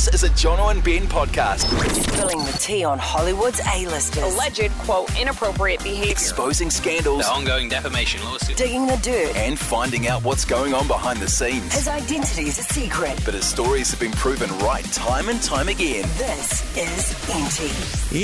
This 0.00 0.22
is 0.22 0.24
a 0.24 0.30
Jono 0.30 0.70
and 0.70 0.82
Ben 0.82 1.02
podcast. 1.02 1.58
Spilling 1.92 2.38
the 2.46 2.52
tea 2.58 2.84
on 2.84 2.98
Hollywood's 2.98 3.60
A-listers. 3.60 4.22
alleged, 4.34 4.70
quote, 4.78 5.10
inappropriate 5.20 5.82
behavior. 5.82 6.10
Exposing 6.10 6.70
scandals 6.70 7.26
The 7.26 7.30
ongoing 7.30 7.68
defamation 7.68 8.24
lawsuit. 8.24 8.56
Digging 8.56 8.86
the 8.86 8.96
dirt. 9.02 9.36
and 9.36 9.58
finding 9.58 10.08
out 10.08 10.24
what's 10.24 10.46
going 10.46 10.72
on 10.72 10.86
behind 10.86 11.18
the 11.18 11.28
scenes. 11.28 11.74
His 11.74 11.86
identity 11.86 12.44
is 12.44 12.58
a 12.58 12.62
secret. 12.62 13.20
But 13.26 13.34
his 13.34 13.44
stories 13.44 13.90
have 13.90 14.00
been 14.00 14.12
proven 14.12 14.48
right 14.60 14.86
time 14.86 15.28
and 15.28 15.42
time 15.42 15.68
again. 15.68 16.08
This 16.16 16.62
is 16.78 17.12
Enty. 17.28 17.68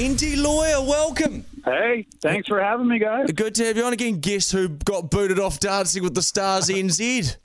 Enty 0.02 0.42
Lawyer, 0.42 0.80
welcome. 0.80 1.44
Hey, 1.66 2.06
thanks 2.22 2.48
for 2.48 2.58
having 2.58 2.88
me, 2.88 2.98
guys. 2.98 3.30
Good 3.32 3.54
to 3.56 3.66
have 3.66 3.76
you 3.76 3.84
on 3.84 3.92
again. 3.92 4.20
Guess 4.20 4.50
who 4.50 4.70
got 4.70 5.10
booted 5.10 5.38
off 5.38 5.60
Dancing 5.60 6.02
with 6.02 6.14
the 6.14 6.22
Stars 6.22 6.70
NZ? 6.70 7.36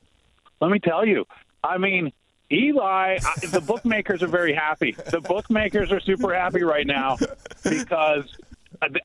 Let 0.62 0.72
me 0.72 0.80
tell 0.80 1.06
you. 1.06 1.26
I 1.66 1.78
mean, 1.78 2.14
Eli, 2.52 3.18
I, 3.24 3.46
the 3.48 3.62
bookmakers 3.62 4.22
are 4.24 4.28
very 4.28 4.54
happy. 4.54 4.92
The 4.92 5.22
bookmakers 5.22 5.92
are 5.92 6.00
super 6.00 6.34
happy 6.36 6.64
right 6.64 6.86
now 6.86 7.18
because 7.64 8.26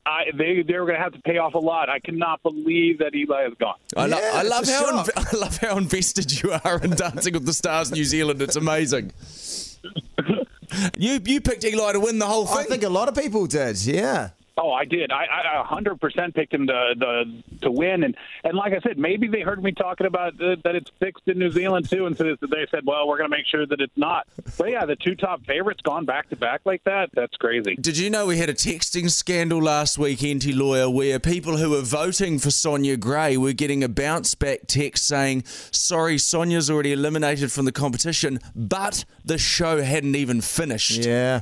I, 0.05 0.25
they 0.33 0.63
they're 0.63 0.85
going 0.85 0.95
to 0.97 1.01
have 1.03 1.13
to 1.13 1.21
pay 1.21 1.37
off 1.37 1.53
a 1.53 1.59
lot. 1.59 1.89
I 1.89 1.99
cannot 1.99 2.41
believe 2.43 2.99
that 2.99 3.13
Eli 3.15 3.47
is 3.47 3.53
gone. 3.59 3.75
I, 3.95 4.07
lo- 4.07 4.17
Yeah, 4.19 4.31
I 4.33 4.41
love 4.43 4.63
it's 4.63 4.71
how 4.71 5.03
inv- 5.03 5.09
I 5.33 5.37
love 5.37 5.57
how 5.57 5.77
invested 5.77 6.41
you 6.41 6.51
are 6.63 6.79
in 6.83 6.91
Dancing 6.91 7.33
with 7.33 7.45
the 7.45 7.53
Stars 7.53 7.91
New 7.91 8.03
Zealand. 8.03 8.41
It's 8.41 8.55
amazing. 8.55 9.11
You 10.97 11.19
you 11.23 11.39
picked 11.39 11.63
Eli 11.63 11.93
to 11.93 11.99
win 11.99 12.19
the 12.19 12.25
whole 12.25 12.45
thing. 12.45 12.57
I 12.57 12.63
think 12.63 12.83
a 12.83 12.89
lot 12.89 13.07
of 13.07 13.15
people 13.15 13.47
did. 13.47 13.83
Yeah. 13.85 14.31
Oh, 14.57 14.71
I 14.71 14.85
did. 14.85 15.11
I, 15.11 15.25
I 15.61 15.65
100% 15.65 16.33
picked 16.33 16.53
him 16.53 16.67
to, 16.67 16.95
to 16.95 17.25
to 17.61 17.71
win, 17.71 18.03
and 18.03 18.15
and 18.43 18.57
like 18.57 18.73
I 18.73 18.79
said, 18.79 18.97
maybe 18.97 19.27
they 19.27 19.41
heard 19.41 19.63
me 19.63 19.71
talking 19.71 20.07
about 20.07 20.33
uh, 20.41 20.55
that 20.63 20.75
it's 20.75 20.89
fixed 20.99 21.27
in 21.27 21.37
New 21.37 21.51
Zealand 21.51 21.89
too, 21.89 22.07
and 22.07 22.17
so 22.17 22.23
they 22.23 22.65
said, 22.71 22.85
well, 22.85 23.07
we're 23.07 23.17
going 23.17 23.29
to 23.29 23.35
make 23.37 23.45
sure 23.45 23.65
that 23.67 23.79
it's 23.79 23.95
not. 23.95 24.27
But 24.57 24.71
yeah, 24.71 24.85
the 24.85 24.95
two 24.95 25.15
top 25.15 25.45
favorites 25.45 25.81
gone 25.83 26.05
back 26.05 26.29
to 26.29 26.35
back 26.35 26.61
like 26.65 26.83
that. 26.85 27.09
That's 27.13 27.35
crazy. 27.37 27.75
Did 27.75 27.97
you 27.97 28.09
know 28.09 28.25
we 28.25 28.37
had 28.37 28.49
a 28.49 28.53
texting 28.53 29.11
scandal 29.11 29.61
last 29.61 29.97
week, 29.97 30.19
Enty 30.19 30.55
Lawyer, 30.55 30.89
where 30.89 31.19
people 31.19 31.57
who 31.57 31.69
were 31.69 31.81
voting 31.81 32.39
for 32.39 32.49
Sonia 32.49 32.97
Gray 32.97 33.37
were 33.37 33.53
getting 33.53 33.83
a 33.83 33.89
bounce 33.89 34.33
back 34.33 34.61
text 34.67 35.05
saying, 35.05 35.43
sorry, 35.45 36.17
Sonia's 36.17 36.69
already 36.69 36.93
eliminated 36.93 37.51
from 37.51 37.65
the 37.65 37.71
competition, 37.71 38.39
but 38.55 39.05
the 39.23 39.37
show 39.37 39.81
hadn't 39.83 40.15
even 40.15 40.41
finished. 40.41 41.05
Yeah. 41.05 41.41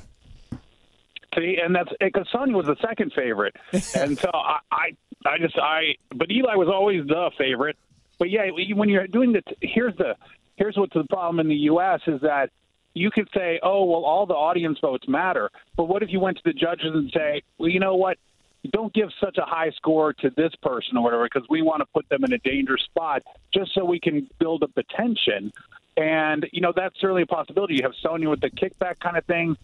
See, 1.36 1.58
and 1.62 1.76
that's 1.76 1.90
because 2.00 2.28
Sonya 2.32 2.56
was 2.56 2.68
the 2.68 2.78
second 2.82 3.14
favorite, 3.14 3.56
and 3.96 4.18
so 4.18 4.30
I, 4.34 4.60
I, 4.72 4.96
I 5.26 5.38
just 5.40 5.58
I, 5.58 5.96
but 6.14 6.32
Eli 6.32 6.56
was 6.56 6.68
always 6.68 7.06
the 7.08 7.32
favorite. 7.38 7.78
But 8.18 8.30
yeah, 8.30 8.50
when 8.74 8.88
you're 8.88 9.08
doing 9.08 9.34
the, 9.34 9.42
here's 9.62 9.96
the, 9.98 10.16
here's 10.56 10.78
what's 10.78 10.94
the 10.94 11.04
problem 11.04 11.40
in 11.42 11.50
the 11.50 11.56
U.S. 11.56 12.00
is 12.08 12.22
that 12.22 12.52
you 12.94 13.12
could 13.12 13.28
say, 13.36 13.60
oh 13.62 13.84
well, 13.84 14.06
all 14.06 14.26
the 14.26 14.34
audience 14.36 14.80
votes 14.80 15.08
matter, 15.08 15.50
but 15.76 15.86
what 15.86 16.04
if 16.04 16.10
you 16.12 16.20
went 16.20 16.38
to 16.38 16.44
the 16.46 16.54
judges 16.54 16.94
and 16.94 17.12
say, 17.12 17.42
well, 17.58 17.70
you 17.70 17.80
know 17.80 17.96
what? 17.96 18.18
Don't 18.72 18.94
give 18.94 19.10
such 19.20 19.38
a 19.38 19.46
high 19.46 19.70
score 19.72 20.14
to 20.14 20.32
this 20.32 20.54
person 20.64 20.98
or 20.98 21.04
whatever 21.04 21.26
because 21.26 21.48
we 21.50 21.62
want 21.62 21.82
to 21.82 21.86
put 21.94 22.08
them 22.10 22.24
in 22.24 22.34
a 22.34 22.40
dangerous 22.40 22.82
spot 22.84 23.22
just 23.54 23.76
so 23.76 23.86
we 23.86 24.00
can 24.00 24.28
build 24.40 24.64
up 24.64 24.72
the 24.74 24.84
tension. 24.84 25.54
And 25.98 26.48
you 26.52 26.62
know 26.62 26.74
that's 26.76 27.00
certainly 27.00 27.24
a 27.24 27.28
possibility. 27.28 27.76
You 27.76 27.84
have 27.84 27.94
Sonya 28.02 28.30
with 28.30 28.42
the 28.42 28.50
kickback 28.50 29.00
kind 29.00 29.18
of 29.18 29.26
thing 29.26 29.56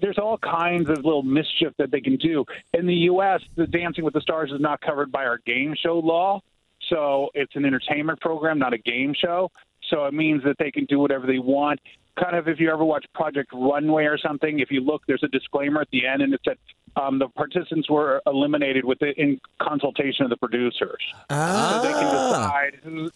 there's 0.00 0.18
all 0.18 0.38
kinds 0.38 0.88
of 0.88 1.04
little 1.04 1.22
mischief 1.22 1.72
that 1.78 1.90
they 1.90 2.00
can 2.00 2.16
do. 2.16 2.44
In 2.72 2.86
the 2.86 2.94
U.S., 2.94 3.42
the 3.56 3.66
Dancing 3.66 4.04
with 4.04 4.14
the 4.14 4.20
Stars 4.20 4.50
is 4.52 4.60
not 4.60 4.80
covered 4.80 5.10
by 5.10 5.24
our 5.24 5.38
game 5.38 5.74
show 5.80 5.98
law, 5.98 6.40
so 6.88 7.30
it's 7.34 7.54
an 7.56 7.64
entertainment 7.64 8.20
program, 8.20 8.58
not 8.58 8.72
a 8.72 8.78
game 8.78 9.14
show. 9.14 9.50
So 9.90 10.06
it 10.06 10.14
means 10.14 10.42
that 10.44 10.56
they 10.58 10.70
can 10.70 10.86
do 10.86 10.98
whatever 10.98 11.26
they 11.26 11.38
want. 11.38 11.80
Kind 12.18 12.36
of 12.36 12.48
if 12.48 12.60
you 12.60 12.70
ever 12.70 12.84
watch 12.84 13.04
Project 13.14 13.50
Runway 13.52 14.04
or 14.04 14.18
something, 14.18 14.60
if 14.60 14.70
you 14.70 14.80
look, 14.80 15.02
there's 15.06 15.22
a 15.22 15.28
disclaimer 15.28 15.80
at 15.80 15.90
the 15.90 16.06
end, 16.06 16.22
and 16.22 16.32
it 16.32 16.40
said 16.44 16.58
um, 16.96 17.18
the 17.18 17.28
participants 17.28 17.90
were 17.90 18.22
eliminated 18.26 18.84
with 18.84 18.98
the, 19.00 19.12
in 19.20 19.40
consultation 19.60 20.24
of 20.24 20.30
the 20.30 20.36
producers. 20.36 21.02
So 21.30 21.80
they 21.82 21.92
can 21.92 22.12
decide 22.12 22.78
who 22.82 23.10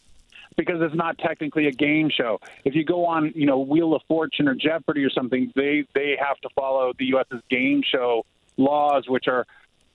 because 0.58 0.76
it's 0.82 0.94
not 0.94 1.16
technically 1.16 1.66
a 1.68 1.72
game 1.72 2.10
show. 2.14 2.38
If 2.64 2.74
you 2.74 2.84
go 2.84 3.06
on, 3.06 3.32
you 3.34 3.46
know, 3.46 3.58
Wheel 3.60 3.94
of 3.94 4.02
Fortune 4.08 4.46
or 4.48 4.54
Jeopardy 4.54 5.02
or 5.04 5.10
something, 5.10 5.50
they 5.56 5.86
they 5.94 6.18
have 6.20 6.38
to 6.42 6.50
follow 6.54 6.92
the 6.98 7.06
U.S.'s 7.06 7.40
game 7.48 7.82
show 7.90 8.26
laws, 8.58 9.04
which 9.08 9.28
are 9.28 9.46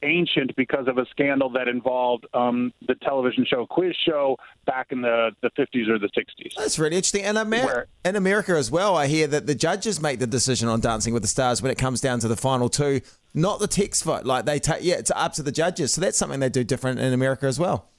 ancient 0.01 0.55
because 0.55 0.87
of 0.87 0.97
a 0.97 1.05
scandal 1.11 1.49
that 1.51 1.67
involved 1.67 2.25
um, 2.33 2.73
the 2.87 2.95
television 2.95 3.45
show 3.45 3.65
Quiz 3.65 3.95
Show 4.05 4.37
back 4.65 4.87
in 4.91 5.01
the, 5.01 5.31
the 5.41 5.49
50s 5.51 5.87
or 5.87 5.97
the 5.97 6.09
60s. 6.09 6.53
That's 6.57 6.77
really 6.77 6.97
interesting. 6.97 7.23
And 7.23 7.37
Amer- 7.37 7.65
Where- 7.65 7.87
in 8.03 8.15
America 8.15 8.51
as 8.53 8.69
well, 8.69 8.97
I 8.97 9.07
hear 9.07 9.27
that 9.27 9.47
the 9.47 9.55
judges 9.55 10.01
make 10.01 10.19
the 10.19 10.27
decision 10.27 10.67
on 10.67 10.81
Dancing 10.81 11.13
with 11.13 11.23
the 11.23 11.29
Stars 11.29 11.61
when 11.61 11.71
it 11.71 11.77
comes 11.77 12.01
down 12.01 12.19
to 12.19 12.27
the 12.27 12.35
final 12.35 12.67
two, 12.69 13.01
not 13.33 13.59
the 13.59 13.67
text 13.67 14.03
vote. 14.03 14.25
Like 14.25 14.45
they 14.45 14.59
take, 14.59 14.83
yeah, 14.83 14.95
it's 14.95 15.11
up 15.15 15.33
to 15.33 15.43
the 15.43 15.51
judges. 15.53 15.93
So 15.93 16.01
that's 16.01 16.17
something 16.17 16.39
they 16.39 16.49
do 16.49 16.63
different 16.63 16.99
in 16.99 17.13
America 17.13 17.45
as 17.45 17.59
well. 17.59 17.89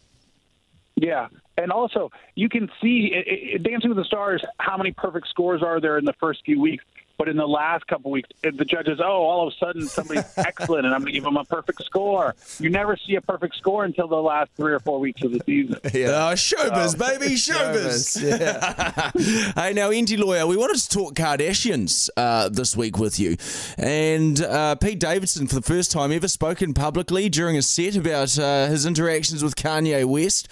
Yeah, 1.04 1.28
and 1.59 1.70
also 1.70 2.10
you 2.34 2.48
can 2.48 2.70
see 2.81 3.12
i 3.15 3.54
i 3.54 3.59
Dancing 3.59 3.91
with 3.91 3.98
the 3.98 4.04
Stars 4.04 4.42
how 4.59 4.78
many 4.78 4.91
perfect 4.91 5.28
scores 5.28 5.62
are 5.62 5.81
there 5.81 5.98
in 5.98 6.06
the 6.06 6.15
first 6.15 6.42
few 6.44 6.60
weeks. 6.60 6.84
But 7.17 7.29
in 7.29 7.37
the 7.37 7.47
last 7.47 7.87
couple 7.87 8.11
weeks, 8.11 8.29
the 8.43 8.65
judges, 8.65 9.01
oh, 9.01 9.05
all 9.05 9.47
of 9.47 9.53
a 9.53 9.57
sudden 9.57 9.87
somebody's 9.87 10.25
excellent, 10.37 10.85
and 10.87 10.95
I'm 10.95 11.01
going 11.01 11.13
to 11.13 11.13
give 11.13 11.25
them 11.25 11.37
a 11.37 11.45
perfect 11.45 11.85
score. 11.85 12.35
You 12.59 12.71
never 12.71 12.97
see 12.97 13.15
a 13.15 13.21
perfect 13.21 13.57
score 13.57 13.85
until 13.85 14.09
the 14.09 14.17
last 14.17 14.51
three 14.57 14.73
or 14.73 14.81
four 14.81 14.99
weeks 14.99 15.23
of 15.23 15.33
the 15.33 15.41
season. 15.47 15.79
Uh, 16.15 16.35
showbiz, 16.35 16.99
baby, 16.99 17.35
showbiz. 17.37 18.21
Yeah. 18.21 19.11
hey, 19.55 19.73
now, 19.73 19.91
Enty 19.91 20.19
Lawyer, 20.19 20.47
we 20.47 20.57
wanted 20.57 20.77
to 20.79 20.89
talk 20.89 21.15
Kardashians 21.15 22.09
uh, 22.17 22.49
this 22.49 22.77
week 22.77 22.99
with 22.99 23.19
you. 23.19 23.37
And 23.79 24.41
uh, 24.41 24.75
Pete 24.77 24.99
Davidson, 24.99 25.47
for 25.47 25.57
the 25.57 25.63
first 25.63 25.93
time 25.93 26.13
ever, 26.13 26.29
spoken 26.29 26.75
publicly 26.75 27.29
during 27.29 27.57
a 27.57 27.63
set 27.63 27.97
about 27.97 28.39
uh, 28.39 28.67
his 28.67 28.87
interactions 28.87 29.43
with 29.43 29.57
Kanye 29.57 30.05
West. 30.05 30.49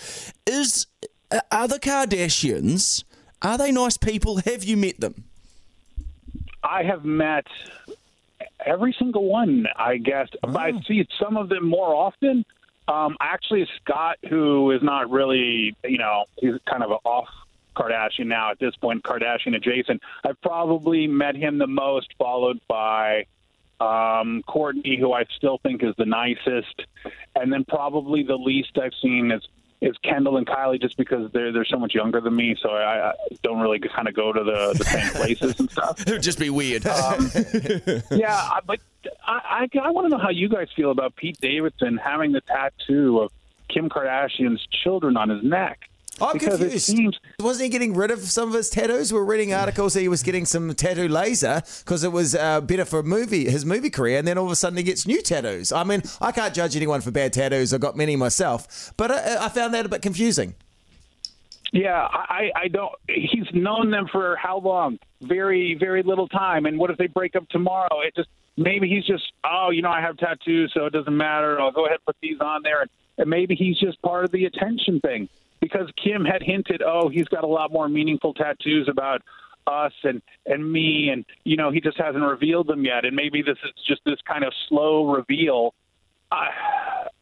Is 0.47 0.87
uh, 1.31 1.41
Are 1.51 1.69
the 1.69 1.79
Kardashians, 1.79 3.05
are 3.43 3.59
they 3.59 3.73
nice 3.73 3.97
people? 3.97 4.39
Have 4.39 4.65
you 4.65 4.77
met 4.77 5.01
them? 5.01 5.25
I 6.63 6.83
have 6.85 7.05
met 7.05 7.47
every 8.65 8.95
single 8.99 9.25
one, 9.25 9.67
I 9.77 9.97
guess. 9.97 10.29
But 10.43 10.57
I 10.57 10.81
see 10.83 11.07
some 11.21 11.37
of 11.37 11.49
them 11.49 11.69
more 11.69 11.95
often. 11.95 12.45
Um, 12.89 13.17
actually, 13.21 13.69
Scott, 13.81 14.19
who 14.29 14.71
is 14.73 14.83
not 14.83 15.11
really, 15.11 15.77
you 15.85 15.99
know, 15.99 16.25
he's 16.37 16.55
kind 16.69 16.83
of 16.83 16.91
a 16.91 16.99
off 17.05 17.29
Kardashian 17.77 18.27
now 18.27 18.51
at 18.51 18.59
this 18.59 18.75
point, 18.77 19.03
Kardashian 19.03 19.55
adjacent. 19.57 20.03
I've 20.25 20.41
probably 20.43 21.07
met 21.07 21.37
him 21.37 21.59
the 21.59 21.67
most, 21.67 22.09
followed 22.19 22.61
by 22.69 23.27
um, 23.81 24.43
Kourtney, 24.49 24.99
who 24.99 25.13
I 25.13 25.25
still 25.37 25.59
think 25.59 25.83
is 25.83 25.95
the 25.97 26.05
nicest, 26.05 26.83
and 27.35 27.53
then 27.53 27.65
probably 27.65 28.23
the 28.23 28.37
least 28.37 28.79
I've 28.79 28.95
seen 29.01 29.31
is 29.31 29.43
is 29.83 29.97
Kendall 30.05 30.37
and 30.39 30.47
Kylie, 30.47 30.81
just 30.81 30.97
because 30.97 31.31
they're 31.33 31.53
they're 31.53 31.65
so 31.67 31.77
much 31.79 31.95
younger 31.95 32.21
than 32.21 32.35
me, 32.37 32.57
so 32.63 32.71
I, 32.71 33.11
I 33.11 33.15
don't 33.43 33.61
really 33.61 33.79
kind 33.81 34.09
of 34.09 34.15
go 34.15 34.33
to 34.33 34.43
the, 34.43 34.75
the 34.79 34.85
same 34.85 35.11
places 35.15 35.59
and 35.61 35.71
stuff. 35.71 36.01
It 36.07 36.11
would 36.13 36.23
just 36.23 36.39
be 36.39 36.49
weird. 36.51 36.87
Um, 36.87 37.31
yeah, 38.11 38.35
I- 38.35 38.61
but 38.65 38.81
I, 39.27 39.69
I, 39.75 39.79
I 39.81 39.91
want 39.91 40.07
to 40.07 40.09
know 40.11 40.23
how 40.23 40.31
you 40.31 40.49
guys 40.49 40.69
feel 40.75 40.91
about 40.93 41.17
Pete 41.17 41.39
Davidson 41.41 41.97
having 41.99 42.33
the 42.33 42.41
tattoo 42.43 43.21
of 43.21 43.33
Kim 43.69 43.89
Kardashian's 43.89 44.65
children 44.85 45.17
on 45.17 45.29
his 45.29 45.43
neck. 45.43 45.81
I'm 46.23 46.35
because 46.35 46.59
confused. 46.59 46.87
seems 46.87 47.19
Wasn't 47.41 47.65
he 47.65 47.69
getting 47.69 47.95
rid 47.95 48.11
of 48.11 48.21
some 48.21 48.49
of 48.49 48.55
his 48.55 48.71
tattoos? 48.71 49.13
We're 49.13 49.25
reading 49.25 49.53
articles 49.53 49.95
that 49.95 50.01
he 50.01 50.09
was 50.09 50.23
getting 50.23 50.47
some 50.47 50.73
tattoo 50.75 51.09
laser 51.09 51.63
because 51.81 52.05
it 52.05 52.13
was 52.13 52.35
uh, 52.35 52.61
better 52.61 52.85
for 52.85 53.03
movie 53.03 53.51
his 53.51 53.67
movie 53.67 53.91
career, 53.91 54.19
and 54.19 54.27
then 54.27 54.39
all 54.39 54.47
of 54.47 54.53
a 54.53 54.57
sudden 54.57 54.77
he 54.77 54.85
gets 54.85 55.07
new 55.07 55.21
tattoos. 55.21 55.73
I 55.73 55.85
mean, 55.85 56.03
I 56.21 56.33
can't 56.33 56.55
judge 56.55 56.77
anyone 56.77 57.01
for 57.01 57.11
bad 57.11 57.33
tattoos. 57.33 57.75
I've 57.75 57.81
got 57.81 57.97
many 57.97 58.15
myself, 58.17 58.93
but 58.97 59.11
I, 59.11 59.47
I 59.47 59.49
found 59.49 59.75
that 59.75 59.85
a 59.85 59.89
bit 59.89 60.03
confusing. 60.03 60.55
Yeah, 61.73 62.07
I, 62.13 62.51
I 62.55 62.69
don't. 62.69 62.93
He's 63.09 63.47
known 63.55 63.91
them 63.91 64.07
for 64.13 64.37
how 64.37 64.59
long? 64.59 64.99
Very, 65.23 65.75
very 65.75 66.03
little 66.03 66.29
time. 66.29 66.67
And 66.67 66.79
what 66.79 66.91
if 66.91 66.99
they 66.99 67.07
break 67.07 67.35
up 67.35 67.49
tomorrow? 67.49 68.01
It 68.07 68.15
just 68.15 68.29
maybe 68.57 68.89
he's 68.89 69.07
just 69.07 69.25
oh, 69.45 69.71
you 69.71 69.83
know, 69.83 69.91
I 69.91 70.03
have 70.03 70.19
tattoos, 70.19 70.71
so 70.75 70.87
it 70.87 70.93
doesn't 70.93 71.17
matter. 71.17 71.59
I'll 71.59 71.73
go 71.73 71.87
ahead 71.87 71.97
and 71.97 72.05
put 72.05 72.17
these 72.21 72.39
on 72.41 72.63
there, 72.63 72.83
and, 72.83 72.91
and 73.19 73.31
maybe 73.31 73.55
he's 73.55 73.79
just 73.79 74.01
part 74.03 74.25
of 74.25 74.31
the 74.33 74.45
attention 74.45 75.01
thing 75.01 75.29
because 75.63 75.89
Kim 76.03 76.25
had 76.25 76.43
hinted, 76.43 76.83
oh, 76.85 77.09
he's 77.09 77.29
got 77.29 77.45
a 77.45 77.47
lot 77.47 77.73
more 77.73 77.89
meaningful 77.89 78.35
tattoos 78.35 78.89
about 78.91 79.23
us 79.67 79.93
and 80.03 80.21
and 80.45 80.71
me, 80.71 81.09
and 81.11 81.25
you 81.45 81.57
know, 81.57 81.71
he 81.71 81.81
just 81.81 81.97
hasn't 81.97 82.25
revealed 82.25 82.67
them 82.67 82.85
yet, 82.85 83.05
and 83.05 83.15
maybe 83.15 83.43
this 83.43 83.57
is 83.65 83.71
just 83.87 84.01
this 84.05 84.19
kind 84.27 84.45
of 84.45 84.53
slow 84.69 85.13
reveal. 85.13 85.73
I, 86.33 86.49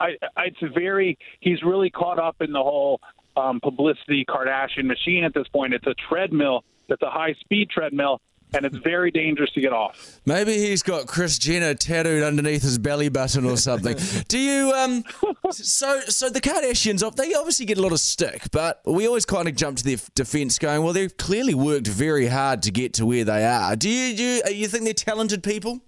I, 0.01 0.17
it's 0.47 0.75
very. 0.75 1.19
He's 1.41 1.63
really 1.63 1.91
caught 1.91 2.19
up 2.19 2.37
in 2.41 2.53
the 2.53 2.63
whole 2.63 3.01
um, 3.37 3.61
publicity 3.61 4.25
Kardashian 4.27 4.85
machine 4.85 5.23
at 5.25 5.35
this 5.35 5.49
point. 5.49 5.75
It's 5.75 5.87
a 5.87 5.95
treadmill. 6.09 6.65
It's 6.89 7.03
a 7.03 7.11
high 7.11 7.35
speed 7.41 7.69
treadmill. 7.69 8.21
And 8.53 8.65
it's 8.65 8.77
very 8.79 9.11
dangerous 9.11 9.51
to 9.53 9.61
get 9.61 9.73
off. 9.73 10.21
Maybe 10.27 10.55
he's 10.55 10.83
got 10.83 11.07
Kris 11.07 11.39
Jenner 11.39 11.75
tattooed 11.75 12.23
underneath 12.23 12.63
his 12.63 12.79
belly 12.79 13.09
button 13.09 13.45
or 13.45 13.57
something. 13.57 13.97
Do 14.29 14.39
you 14.39 14.73
um 14.73 15.05
so 15.53 16.01
so 16.01 16.29
the 16.29 16.41
Kardashians 16.41 17.01
they 17.17 17.35
obviously 17.35 17.67
get 17.67 17.79
a 17.79 17.83
lot 17.83 17.93
of 17.93 18.01
stick, 18.01 18.45
but 18.53 18.81
we 18.85 19.07
always 19.07 19.25
kind 19.25 19.49
of 19.49 19.55
jump 19.55 19.79
to 19.79 19.85
their 19.85 19.97
defense 20.15 20.59
going, 20.59 20.83
well 20.83 20.93
they've 20.93 21.17
clearly 21.17 21.55
worked 21.55 21.87
very 21.87 22.27
hard 22.27 22.63
to 22.63 22.71
get 22.71 22.95
to 22.95 23.07
where 23.07 23.25
they 23.25 23.45
are. 23.45 23.77
Do 23.77 23.89
you 23.89 24.17
do 24.17 24.23
you, 24.23 24.43
you 24.51 24.69
think 24.69 24.85
they're 24.85 24.95
talented 24.95 25.43
people? 25.43 25.81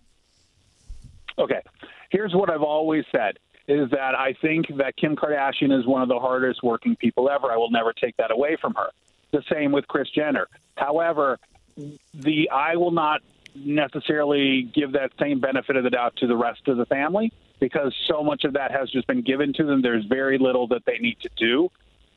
Okay, 1.38 1.62
here's 2.10 2.34
what 2.34 2.50
I've 2.50 2.62
always 2.62 3.04
said 3.10 3.38
is 3.68 3.90
that 3.90 4.14
I 4.14 4.34
think 4.42 4.66
that 4.76 4.96
Kim 4.96 5.16
Kardashian 5.16 5.76
is 5.76 5.86
one 5.86 6.02
of 6.02 6.08
the 6.08 6.18
hardest 6.18 6.62
working 6.62 6.96
people 6.96 7.30
ever. 7.30 7.50
I 7.50 7.56
will 7.56 7.70
never 7.70 7.92
take 7.92 8.16
that 8.16 8.30
away 8.30 8.56
from 8.60 8.74
her. 8.74 8.90
The 9.30 9.42
same 9.50 9.72
with 9.72 9.86
Kris 9.88 10.08
Jenner. 10.10 10.48
However, 10.76 11.38
the 12.14 12.50
I 12.50 12.76
will 12.76 12.90
not 12.90 13.20
necessarily 13.54 14.62
give 14.62 14.92
that 14.92 15.12
same 15.20 15.40
benefit 15.40 15.76
of 15.76 15.84
the 15.84 15.90
doubt 15.90 16.16
to 16.16 16.26
the 16.26 16.36
rest 16.36 16.68
of 16.68 16.76
the 16.76 16.86
family 16.86 17.32
because 17.60 17.94
so 18.08 18.22
much 18.22 18.44
of 18.44 18.54
that 18.54 18.72
has 18.72 18.90
just 18.90 19.06
been 19.06 19.22
given 19.22 19.52
to 19.54 19.64
them. 19.64 19.82
There's 19.82 20.04
very 20.06 20.38
little 20.38 20.66
that 20.68 20.84
they 20.84 20.98
need 20.98 21.18
to 21.20 21.30
do. 21.36 21.70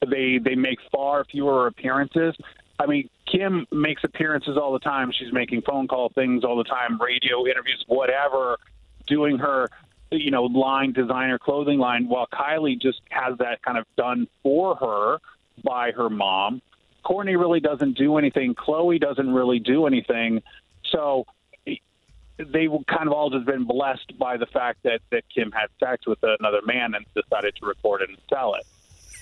They 0.05 0.39
they 0.39 0.55
make 0.55 0.79
far 0.91 1.23
fewer 1.25 1.67
appearances. 1.67 2.35
I 2.79 2.85
mean, 2.87 3.09
Kim 3.31 3.65
makes 3.71 4.03
appearances 4.03 4.57
all 4.57 4.73
the 4.73 4.79
time. 4.79 5.11
She's 5.11 5.31
making 5.31 5.61
phone 5.61 5.87
call 5.87 6.09
things 6.09 6.43
all 6.43 6.57
the 6.57 6.65
time, 6.65 6.99
radio 7.01 7.45
interviews, 7.45 7.83
whatever, 7.87 8.57
doing 9.07 9.37
her 9.37 9.69
you 10.11 10.31
know 10.31 10.43
line 10.43 10.93
designer 10.93 11.39
clothing 11.39 11.79
line 11.79 12.07
while 12.07 12.27
Kylie 12.27 12.79
just 12.79 13.01
has 13.09 13.37
that 13.39 13.61
kind 13.63 13.77
of 13.77 13.85
done 13.97 14.27
for 14.43 14.75
her 14.75 15.19
by 15.63 15.91
her 15.91 16.09
mom. 16.09 16.61
Kourtney 17.05 17.39
really 17.39 17.59
doesn't 17.59 17.97
do 17.97 18.17
anything. 18.17 18.55
Khloé 18.55 18.99
doesn't 18.99 19.31
really 19.31 19.59
do 19.59 19.85
anything. 19.85 20.41
So 20.91 21.25
they've 22.37 22.71
kind 22.87 23.07
of 23.07 23.13
all 23.13 23.29
just 23.29 23.45
been 23.45 23.65
blessed 23.65 24.17
by 24.17 24.37
the 24.37 24.45
fact 24.47 24.79
that, 24.83 24.99
that 25.11 25.23
Kim 25.33 25.51
had 25.51 25.67
sex 25.79 26.05
with 26.07 26.19
another 26.23 26.61
man 26.65 26.95
and 26.95 27.05
decided 27.13 27.55
to 27.57 27.65
record 27.65 28.01
it 28.01 28.09
and 28.09 28.17
sell 28.29 28.55
it. 28.55 28.65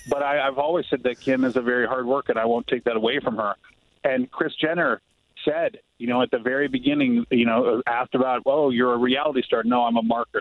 But 0.08 0.22
I, 0.22 0.46
I've 0.46 0.58
always 0.58 0.86
said 0.90 1.02
that 1.04 1.20
Kim 1.20 1.44
is 1.44 1.56
a 1.56 1.62
very 1.62 1.86
hard 1.86 2.06
worker, 2.06 2.32
and 2.32 2.38
I 2.38 2.44
won't 2.44 2.66
take 2.66 2.84
that 2.84 2.96
away 2.96 3.20
from 3.20 3.36
her. 3.36 3.54
And 4.02 4.30
Kris 4.30 4.54
Jenner 4.54 5.00
said, 5.44 5.78
you 5.98 6.06
know, 6.06 6.22
at 6.22 6.30
the 6.30 6.38
very 6.38 6.68
beginning, 6.68 7.26
you 7.30 7.46
know, 7.46 7.82
asked 7.86 8.14
about, 8.14 8.42
oh, 8.46 8.70
you're 8.70 8.94
a 8.94 8.98
reality 8.98 9.42
star. 9.42 9.62
No, 9.62 9.82
I'm 9.82 9.96
a 9.96 10.02
marketer. 10.02 10.40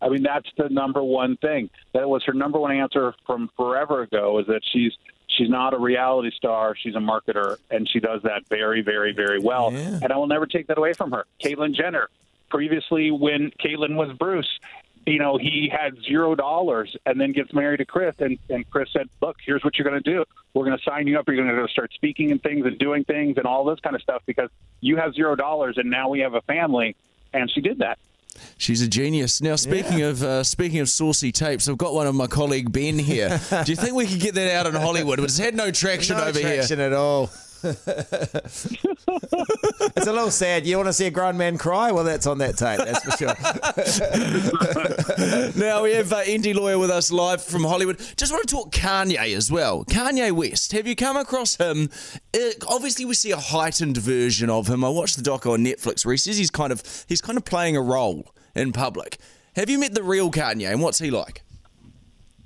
I 0.00 0.08
mean, 0.08 0.22
that's 0.22 0.48
the 0.56 0.68
number 0.68 1.02
one 1.02 1.36
thing. 1.36 1.70
That 1.94 2.08
was 2.08 2.22
her 2.24 2.32
number 2.32 2.58
one 2.58 2.72
answer 2.72 3.14
from 3.26 3.50
forever 3.56 4.02
ago. 4.02 4.38
Is 4.38 4.46
that 4.46 4.60
she's 4.72 4.92
she's 5.36 5.48
not 5.48 5.74
a 5.74 5.78
reality 5.78 6.30
star. 6.34 6.74
She's 6.74 6.94
a 6.94 6.98
marketer, 6.98 7.58
and 7.70 7.88
she 7.88 8.00
does 8.00 8.22
that 8.22 8.46
very, 8.48 8.82
very, 8.82 9.12
very 9.12 9.38
well. 9.38 9.72
Yeah. 9.72 10.00
And 10.02 10.12
I 10.12 10.16
will 10.16 10.26
never 10.26 10.46
take 10.46 10.66
that 10.68 10.78
away 10.78 10.92
from 10.92 11.12
her. 11.12 11.26
Caitlyn 11.42 11.74
Jenner, 11.74 12.08
previously 12.48 13.10
when 13.10 13.50
Caitlyn 13.62 13.96
was 13.96 14.16
Bruce, 14.16 14.58
you 15.06 15.20
know, 15.20 15.38
he 15.38 15.70
had 15.72 15.96
zero 16.02 16.34
dollars 16.34 16.96
and 17.06 17.20
then 17.20 17.30
gets 17.32 17.52
married 17.52 17.76
to 17.78 17.84
Kris. 17.84 18.14
And, 18.18 18.38
and 18.50 18.68
Kris 18.68 18.88
said, 18.92 19.08
Look, 19.22 19.36
here's 19.44 19.62
what 19.62 19.78
you're 19.78 19.88
going 19.88 20.02
to 20.02 20.10
do. 20.10 20.24
We're 20.52 20.64
going 20.64 20.76
to 20.76 20.82
sign 20.82 21.06
you 21.06 21.18
up. 21.18 21.28
You're 21.28 21.36
going 21.36 21.66
to 21.66 21.72
start 21.72 21.92
speaking 21.94 22.32
and 22.32 22.42
things 22.42 22.66
and 22.66 22.76
doing 22.76 23.04
things 23.04 23.36
and 23.36 23.46
all 23.46 23.64
this 23.64 23.78
kind 23.80 23.94
of 23.94 24.02
stuff 24.02 24.22
because 24.26 24.50
you 24.80 24.96
have 24.96 25.14
zero 25.14 25.36
dollars 25.36 25.78
and 25.78 25.90
now 25.90 26.08
we 26.08 26.20
have 26.20 26.34
a 26.34 26.40
family. 26.42 26.96
And 27.32 27.50
she 27.50 27.60
did 27.60 27.78
that. 27.78 27.98
She's 28.58 28.82
a 28.82 28.88
genius. 28.88 29.40
Now, 29.40 29.56
speaking 29.56 30.02
of 30.02 30.22
uh, 30.22 30.42
speaking 30.44 30.80
of 30.80 30.88
saucy 30.88 31.32
tapes, 31.32 31.68
I've 31.68 31.78
got 31.78 31.94
one 31.94 32.06
of 32.06 32.14
my 32.14 32.26
colleague 32.26 32.72
Ben 32.72 32.98
here. 32.98 33.40
Do 33.50 33.72
you 33.72 33.76
think 33.76 33.94
we 33.94 34.06
could 34.06 34.20
get 34.20 34.34
that 34.34 34.54
out 34.54 34.66
in 34.66 34.74
Hollywood? 34.74 35.20
It's 35.20 35.38
had 35.38 35.54
no 35.54 35.70
traction 35.70 36.16
no 36.16 36.24
over 36.24 36.40
traction 36.40 36.78
here. 36.78 36.86
at 36.88 36.92
all. 36.92 37.30
it's 37.66 38.66
a 40.06 40.12
little 40.12 40.30
sad. 40.30 40.66
You 40.66 40.76
want 40.76 40.88
to 40.88 40.92
see 40.92 41.06
a 41.06 41.10
grown 41.10 41.36
man 41.36 41.58
cry? 41.58 41.90
Well, 41.90 42.04
that's 42.04 42.26
on 42.26 42.38
that 42.38 42.56
tape. 42.56 42.78
That's 42.78 43.02
for 43.02 43.10
sure. 43.16 43.34
Now 45.56 45.84
we 45.84 45.92
have 45.94 46.12
uh, 46.12 46.22
Enty 46.22 46.54
Lawyer 46.54 46.78
with 46.78 46.90
us 46.90 47.10
live 47.10 47.42
from 47.42 47.64
Hollywood. 47.64 47.98
Just 48.18 48.30
want 48.30 48.46
to 48.46 48.54
talk 48.54 48.72
Kanye 48.72 49.34
as 49.34 49.50
well. 49.50 49.86
Kanye 49.86 50.30
West. 50.30 50.72
Have 50.72 50.86
you 50.86 50.94
come 50.94 51.16
across 51.16 51.56
him? 51.56 51.88
Uh, 52.34 52.50
obviously, 52.68 53.06
we 53.06 53.14
see 53.14 53.30
a 53.30 53.38
heightened 53.38 53.96
version 53.96 54.50
of 54.50 54.68
him. 54.68 54.84
I 54.84 54.90
watched 54.90 55.16
the 55.16 55.22
doc 55.22 55.46
on 55.46 55.64
Netflix 55.64 56.04
where 56.04 56.12
he 56.12 56.18
says 56.18 56.36
he's 56.36 56.50
kind 56.50 56.72
of 56.72 56.82
he's 57.08 57.22
kind 57.22 57.38
of 57.38 57.46
playing 57.46 57.74
a 57.74 57.80
role 57.80 58.34
in 58.54 58.72
public. 58.72 59.16
Have 59.54 59.70
you 59.70 59.78
met 59.78 59.94
the 59.94 60.02
real 60.02 60.30
Kanye, 60.30 60.70
and 60.70 60.82
what's 60.82 60.98
he 60.98 61.10
like? 61.10 61.42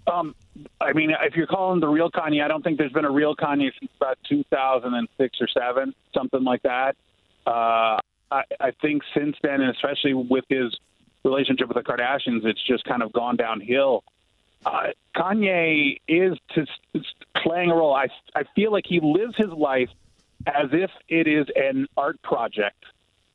Um, 0.06 0.36
I 0.80 0.92
mean, 0.92 1.10
if 1.22 1.34
you're 1.34 1.48
calling 1.48 1.80
the 1.80 1.88
real 1.88 2.12
Kanye, 2.12 2.44
I 2.44 2.46
don't 2.46 2.62
think 2.62 2.78
there's 2.78 2.92
been 2.92 3.04
a 3.04 3.10
real 3.10 3.34
Kanye 3.34 3.72
since 3.80 3.90
about 4.00 4.18
2006 4.28 5.38
or 5.40 5.48
seven, 5.48 5.94
something 6.14 6.44
like 6.44 6.62
that. 6.62 6.94
Uh, 7.44 7.98
I, 8.30 8.42
I 8.60 8.70
think 8.80 9.02
since 9.16 9.34
then, 9.42 9.62
and 9.62 9.74
especially 9.74 10.14
with 10.14 10.44
his 10.48 10.76
relationship 11.24 11.68
with 11.68 11.76
the 11.76 11.82
Kardashians, 11.82 12.44
it's 12.44 12.62
just 12.66 12.84
kind 12.84 13.02
of 13.02 13.12
gone 13.12 13.36
downhill. 13.36 14.04
Uh, 14.64 14.88
Kanye 15.16 16.00
is 16.06 16.36
to, 16.54 16.66
playing 17.42 17.70
a 17.70 17.74
role. 17.74 17.94
I, 17.94 18.08
I 18.34 18.42
feel 18.54 18.72
like 18.72 18.84
he 18.86 19.00
lives 19.00 19.34
his 19.36 19.48
life 19.50 19.88
as 20.46 20.68
if 20.72 20.90
it 21.08 21.26
is 21.26 21.46
an 21.56 21.86
art 21.96 22.20
project. 22.22 22.84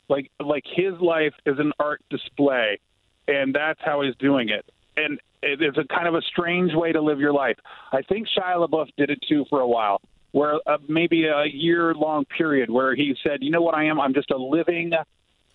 Like 0.07 0.29
like 0.39 0.63
his 0.67 0.93
life 1.01 1.33
is 1.47 1.57
an 1.57 1.71
art 1.79 1.99
display, 2.11 2.79
and 3.27 3.55
that's 3.55 3.79
how 3.83 4.01
he's 4.01 4.15
doing 4.17 4.49
it. 4.49 4.63
And 4.97 5.19
it- 5.41 5.61
it's 5.61 5.77
a 5.79 5.83
kind 5.85 6.07
of 6.07 6.13
a 6.15 6.21
strange 6.21 6.73
way 6.75 6.91
to 6.91 7.01
live 7.01 7.19
your 7.19 7.33
life. 7.33 7.57
I 7.91 8.01
think 8.03 8.27
Shia 8.27 8.67
LaBeouf 8.67 8.89
did 8.97 9.09
it 9.09 9.19
too 9.27 9.45
for 9.49 9.61
a 9.61 9.67
while, 9.67 10.01
where 10.31 10.55
uh, 10.67 10.77
maybe 10.87 11.25
a 11.25 11.45
year 11.45 11.93
long 11.95 12.25
period 12.25 12.69
where 12.69 12.93
he 12.95 13.15
said, 13.23 13.41
"You 13.41 13.49
know 13.49 13.61
what 13.63 13.73
I 13.73 13.85
am? 13.85 13.99
I'm 13.99 14.13
just 14.13 14.29
a 14.29 14.37
living 14.37 14.91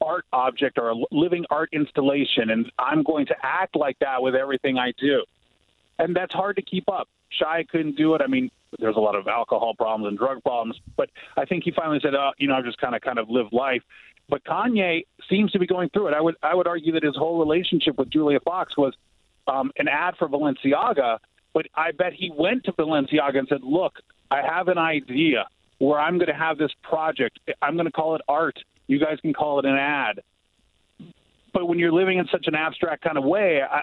art 0.00 0.24
object 0.32 0.78
or 0.78 0.90
a 0.90 0.94
living 1.10 1.44
art 1.50 1.70
installation, 1.72 2.50
and 2.50 2.70
I'm 2.78 3.02
going 3.02 3.26
to 3.26 3.36
act 3.42 3.76
like 3.76 3.98
that 4.00 4.22
with 4.22 4.34
everything 4.34 4.78
I 4.78 4.92
do." 4.98 5.24
And 5.98 6.16
that's 6.16 6.32
hard 6.32 6.56
to 6.56 6.62
keep 6.62 6.88
up. 6.88 7.08
Shia 7.40 7.68
couldn't 7.68 7.96
do 7.96 8.14
it. 8.14 8.22
I 8.22 8.26
mean, 8.26 8.50
there's 8.78 8.96
a 8.96 9.00
lot 9.00 9.14
of 9.14 9.28
alcohol 9.28 9.74
problems 9.74 10.08
and 10.08 10.18
drug 10.18 10.42
problems, 10.42 10.80
but 10.96 11.10
I 11.36 11.44
think 11.44 11.64
he 11.64 11.70
finally 11.70 12.00
said, 12.02 12.14
"Oh, 12.14 12.32
you 12.38 12.48
know, 12.48 12.54
I've 12.54 12.64
just 12.64 12.78
kind 12.78 12.94
of 12.94 13.02
kind 13.02 13.18
of 13.18 13.28
lived 13.28 13.52
life." 13.52 13.82
But 14.28 14.44
Kanye 14.44 15.06
seems 15.28 15.50
to 15.52 15.58
be 15.58 15.66
going 15.66 15.90
through 15.90 16.08
it. 16.08 16.14
I 16.14 16.20
would 16.20 16.36
I 16.42 16.54
would 16.54 16.66
argue 16.66 16.92
that 16.92 17.02
his 17.02 17.16
whole 17.16 17.38
relationship 17.38 17.98
with 17.98 18.10
Julia 18.10 18.40
Fox 18.40 18.76
was 18.76 18.94
um, 19.46 19.72
an 19.76 19.88
ad 19.88 20.14
for 20.18 20.28
Balenciaga, 20.28 21.18
but 21.52 21.66
I 21.74 21.92
bet 21.92 22.12
he 22.12 22.30
went 22.34 22.64
to 22.64 22.72
Balenciaga 22.72 23.38
and 23.38 23.48
said, 23.48 23.62
"Look, 23.62 24.00
I 24.30 24.42
have 24.42 24.68
an 24.68 24.78
idea 24.78 25.46
where 25.78 25.98
I'm 25.98 26.18
going 26.18 26.28
to 26.28 26.34
have 26.34 26.58
this 26.58 26.72
project. 26.82 27.40
I'm 27.60 27.74
going 27.74 27.86
to 27.86 27.92
call 27.92 28.14
it 28.14 28.22
art. 28.28 28.58
You 28.90 28.98
guys 28.98 29.18
can 29.20 29.32
call 29.32 29.58
it 29.60 29.64
an 29.64 29.76
ad." 29.76 30.20
But 31.52 31.66
when 31.66 31.78
you're 31.78 31.92
living 31.92 32.18
in 32.18 32.26
such 32.30 32.46
an 32.46 32.54
abstract 32.54 33.02
kind 33.02 33.18
of 33.18 33.24
way, 33.24 33.60
I, 33.60 33.82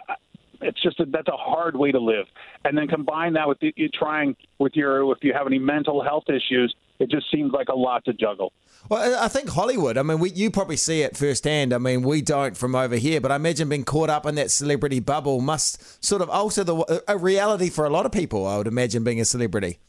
it's 0.61 0.81
just 0.81 0.99
a, 0.99 1.05
that's 1.05 1.27
a 1.27 1.37
hard 1.37 1.75
way 1.75 1.91
to 1.91 1.99
live. 1.99 2.25
And 2.65 2.77
then 2.77 2.87
combine 2.87 3.33
that 3.33 3.47
with 3.47 3.59
the, 3.59 3.73
you 3.75 3.89
trying 3.89 4.35
with 4.59 4.75
your 4.75 5.11
if 5.11 5.23
you 5.23 5.33
have 5.33 5.47
any 5.47 5.59
mental 5.59 6.03
health 6.03 6.25
issues, 6.29 6.73
it 6.99 7.09
just 7.09 7.29
seems 7.31 7.51
like 7.51 7.69
a 7.69 7.75
lot 7.75 8.05
to 8.05 8.13
juggle. 8.13 8.53
Well, 8.89 9.21
I 9.21 9.27
think 9.27 9.49
Hollywood. 9.49 9.97
I 9.97 10.03
mean, 10.03 10.19
we, 10.19 10.31
you 10.31 10.49
probably 10.49 10.77
see 10.77 11.01
it 11.01 11.17
firsthand. 11.17 11.73
I 11.73 11.77
mean, 11.77 12.03
we 12.03 12.21
don't 12.21 12.55
from 12.55 12.75
over 12.75 12.95
here, 12.95 13.19
but 13.19 13.31
I 13.31 13.35
imagine 13.35 13.69
being 13.69 13.83
caught 13.83 14.09
up 14.09 14.25
in 14.25 14.35
that 14.35 14.51
celebrity 14.51 14.99
bubble 14.99 15.41
must 15.41 16.03
sort 16.03 16.21
of 16.21 16.29
alter 16.29 16.63
the 16.63 17.03
a 17.07 17.17
reality 17.17 17.69
for 17.69 17.85
a 17.85 17.89
lot 17.89 18.05
of 18.05 18.11
people. 18.11 18.47
I 18.47 18.57
would 18.57 18.67
imagine 18.67 19.03
being 19.03 19.19
a 19.19 19.25
celebrity. 19.25 19.79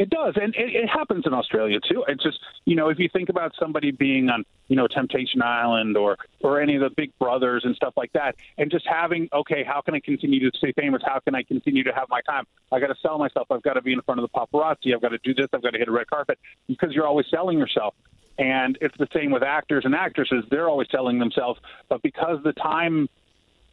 It 0.00 0.08
does, 0.08 0.32
and 0.40 0.54
it, 0.56 0.74
it 0.74 0.88
happens 0.88 1.26
in 1.26 1.34
Australia 1.34 1.78
too. 1.78 2.06
It's 2.08 2.22
just 2.22 2.38
you 2.64 2.74
know 2.74 2.88
if 2.88 2.98
you 2.98 3.10
think 3.12 3.28
about 3.28 3.52
somebody 3.60 3.90
being 3.90 4.30
on 4.30 4.46
you 4.68 4.74
know 4.74 4.86
Temptation 4.86 5.42
Island 5.42 5.94
or 5.94 6.16
or 6.40 6.58
any 6.58 6.74
of 6.76 6.80
the 6.80 6.88
Big 6.88 7.12
Brothers 7.18 7.66
and 7.66 7.76
stuff 7.76 7.92
like 7.98 8.10
that, 8.14 8.36
and 8.56 8.70
just 8.70 8.86
having 8.86 9.28
okay, 9.30 9.62
how 9.62 9.82
can 9.82 9.94
I 9.94 10.00
continue 10.00 10.50
to 10.50 10.56
stay 10.56 10.72
famous? 10.72 11.02
How 11.04 11.18
can 11.18 11.34
I 11.34 11.42
continue 11.42 11.84
to 11.84 11.92
have 11.92 12.08
my 12.08 12.22
time? 12.22 12.46
I 12.72 12.80
got 12.80 12.86
to 12.86 12.94
sell 13.02 13.18
myself. 13.18 13.48
I've 13.50 13.62
got 13.62 13.74
to 13.74 13.82
be 13.82 13.92
in 13.92 14.00
front 14.00 14.20
of 14.20 14.30
the 14.30 14.38
paparazzi. 14.38 14.94
I've 14.94 15.02
got 15.02 15.10
to 15.10 15.18
do 15.18 15.34
this. 15.34 15.48
I've 15.52 15.60
got 15.60 15.74
to 15.74 15.78
hit 15.78 15.88
a 15.88 15.92
red 15.92 16.06
carpet 16.06 16.38
because 16.66 16.94
you're 16.94 17.06
always 17.06 17.26
selling 17.30 17.58
yourself. 17.58 17.94
And 18.38 18.78
it's 18.80 18.96
the 18.96 19.08
same 19.12 19.30
with 19.30 19.42
actors 19.42 19.84
and 19.84 19.94
actresses. 19.94 20.44
They're 20.50 20.70
always 20.70 20.88
selling 20.90 21.18
themselves, 21.18 21.60
but 21.90 22.00
because 22.00 22.42
the 22.42 22.54
time 22.54 23.10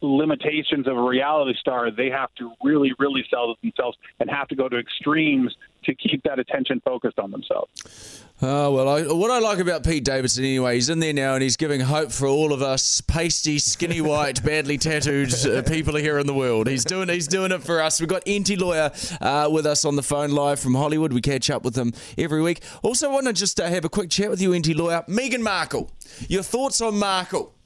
limitations 0.00 0.86
of 0.86 0.96
a 0.96 1.02
reality 1.02 1.54
star, 1.58 1.90
they 1.90 2.10
have 2.10 2.34
to 2.36 2.52
really, 2.62 2.92
really 2.98 3.24
sell 3.30 3.56
themselves 3.62 3.96
and 4.20 4.30
have 4.30 4.48
to 4.48 4.54
go 4.54 4.68
to 4.68 4.78
extremes 4.78 5.54
to 5.84 5.94
keep 5.94 6.22
that 6.24 6.38
attention 6.38 6.80
focused 6.84 7.18
on 7.18 7.30
themselves. 7.30 8.24
Oh, 8.40 8.72
well, 8.72 8.88
I, 8.88 9.02
what 9.12 9.32
I 9.32 9.40
like 9.40 9.58
about 9.58 9.84
Pete 9.84 10.04
Davidson 10.04 10.44
anyway, 10.44 10.74
he's 10.74 10.88
in 10.88 11.00
there 11.00 11.12
now 11.12 11.34
and 11.34 11.42
he's 11.42 11.56
giving 11.56 11.80
hope 11.80 12.12
for 12.12 12.28
all 12.28 12.52
of 12.52 12.62
us 12.62 13.00
pasty, 13.00 13.58
skinny 13.58 14.00
white, 14.00 14.44
badly 14.44 14.78
tattooed 14.78 15.34
uh, 15.44 15.62
people 15.62 15.96
here 15.96 16.18
in 16.20 16.26
the 16.28 16.34
world. 16.34 16.68
He's 16.68 16.84
doing 16.84 17.08
he's 17.08 17.26
doing 17.26 17.50
it 17.50 17.64
for 17.64 17.80
us. 17.80 17.98
We've 17.98 18.08
got 18.08 18.24
Enty 18.26 18.56
Lawyer 18.56 18.92
uh, 19.20 19.50
with 19.50 19.66
us 19.66 19.84
on 19.84 19.96
the 19.96 20.04
phone 20.04 20.30
live 20.30 20.60
from 20.60 20.76
Hollywood. 20.76 21.12
We 21.12 21.20
catch 21.20 21.50
up 21.50 21.64
with 21.64 21.76
him 21.76 21.92
every 22.16 22.40
week. 22.40 22.62
Also, 22.82 23.10
I 23.10 23.12
want 23.12 23.26
to 23.26 23.32
just 23.32 23.58
uh, 23.58 23.68
have 23.68 23.84
a 23.84 23.88
quick 23.88 24.08
chat 24.08 24.30
with 24.30 24.40
you, 24.40 24.50
Enty 24.50 24.76
Lawyer. 24.76 25.02
Meghan 25.08 25.40
Markle, 25.40 25.90
your 26.28 26.44
thoughts 26.44 26.80
on 26.80 26.96
Markle? 26.96 27.57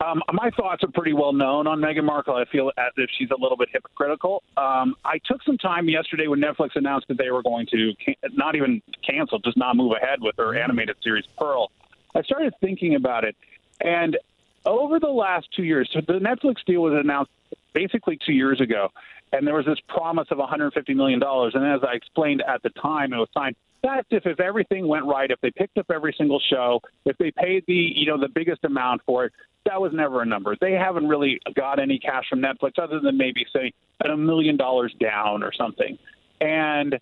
Um, 0.00 0.22
my 0.32 0.50
thoughts 0.50 0.84
are 0.84 0.90
pretty 0.94 1.12
well 1.12 1.32
known 1.32 1.66
on 1.66 1.80
Meghan 1.80 2.04
Markle. 2.04 2.36
I 2.36 2.44
feel 2.44 2.70
as 2.78 2.92
if 2.96 3.10
she's 3.18 3.30
a 3.30 3.36
little 3.36 3.56
bit 3.56 3.68
hypocritical. 3.72 4.44
Um, 4.56 4.94
I 5.04 5.18
took 5.24 5.42
some 5.42 5.58
time 5.58 5.88
yesterday 5.88 6.28
when 6.28 6.40
Netflix 6.40 6.76
announced 6.76 7.08
that 7.08 7.18
they 7.18 7.30
were 7.30 7.42
going 7.42 7.66
to 7.72 7.94
can- 7.94 8.14
not 8.34 8.54
even 8.54 8.80
cancel, 9.04 9.40
just 9.40 9.56
not 9.56 9.76
move 9.76 9.92
ahead 10.00 10.20
with 10.20 10.36
their 10.36 10.54
animated 10.54 10.96
series 11.02 11.26
Pearl. 11.36 11.72
I 12.14 12.22
started 12.22 12.54
thinking 12.60 12.94
about 12.94 13.24
it, 13.24 13.36
and 13.80 14.16
over 14.64 15.00
the 15.00 15.08
last 15.08 15.48
two 15.54 15.64
years, 15.64 15.90
so 15.92 16.00
the 16.00 16.20
Netflix 16.20 16.64
deal 16.64 16.82
was 16.82 16.94
announced 16.94 17.30
basically 17.72 18.18
two 18.24 18.32
years 18.32 18.60
ago, 18.60 18.90
and 19.32 19.46
there 19.46 19.54
was 19.54 19.66
this 19.66 19.80
promise 19.88 20.28
of 20.30 20.38
150 20.38 20.94
million 20.94 21.18
dollars. 21.18 21.54
And 21.54 21.66
as 21.66 21.80
I 21.82 21.94
explained 21.94 22.42
at 22.42 22.62
the 22.62 22.70
time, 22.70 23.12
it 23.12 23.16
was 23.16 23.28
signed. 23.34 23.56
That's 23.82 24.06
if 24.10 24.26
if 24.26 24.40
everything 24.40 24.88
went 24.88 25.04
right, 25.06 25.30
if 25.30 25.40
they 25.40 25.50
picked 25.50 25.78
up 25.78 25.86
every 25.90 26.14
single 26.18 26.40
show, 26.50 26.80
if 27.04 27.16
they 27.18 27.30
paid 27.30 27.64
the 27.66 27.74
you 27.74 28.06
know 28.06 28.18
the 28.18 28.28
biggest 28.28 28.64
amount 28.64 29.02
for 29.06 29.26
it. 29.26 29.32
That 29.66 29.80
was 29.80 29.92
never 29.92 30.22
a 30.22 30.26
number. 30.26 30.56
They 30.60 30.72
haven't 30.72 31.08
really 31.08 31.40
got 31.54 31.78
any 31.78 31.98
cash 31.98 32.24
from 32.30 32.40
Netflix 32.40 32.78
other 32.80 33.00
than 33.00 33.18
maybe 33.18 33.44
say 33.52 33.72
a 34.02 34.16
million 34.16 34.56
dollars 34.56 34.94
down 34.98 35.42
or 35.42 35.52
something. 35.52 35.98
And 36.40 36.98